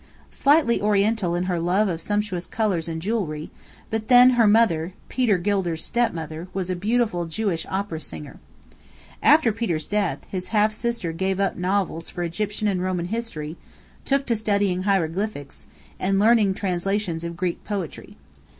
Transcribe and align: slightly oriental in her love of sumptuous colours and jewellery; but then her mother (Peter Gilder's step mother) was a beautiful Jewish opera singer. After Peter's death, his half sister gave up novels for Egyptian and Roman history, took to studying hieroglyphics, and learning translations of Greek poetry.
slightly 0.31 0.81
oriental 0.81 1.35
in 1.35 1.43
her 1.43 1.59
love 1.59 1.87
of 1.87 2.01
sumptuous 2.01 2.47
colours 2.47 2.87
and 2.87 3.03
jewellery; 3.03 3.51
but 3.91 4.07
then 4.07 4.31
her 4.31 4.47
mother 4.47 4.93
(Peter 5.09 5.37
Gilder's 5.37 5.85
step 5.85 6.11
mother) 6.11 6.47
was 6.55 6.71
a 6.71 6.75
beautiful 6.75 7.27
Jewish 7.27 7.67
opera 7.69 8.01
singer. 8.01 8.39
After 9.21 9.51
Peter's 9.51 9.87
death, 9.87 10.25
his 10.27 10.47
half 10.47 10.73
sister 10.73 11.11
gave 11.11 11.39
up 11.39 11.55
novels 11.55 12.09
for 12.09 12.23
Egyptian 12.23 12.67
and 12.67 12.81
Roman 12.81 13.09
history, 13.09 13.57
took 14.03 14.25
to 14.25 14.35
studying 14.35 14.85
hieroglyphics, 14.85 15.67
and 15.99 16.17
learning 16.17 16.55
translations 16.55 17.23
of 17.23 17.37
Greek 17.37 17.63
poetry. 17.63 18.17